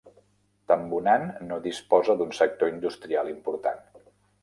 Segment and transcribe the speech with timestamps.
[0.71, 3.89] Tambunan no disposa d'un sector industrial important.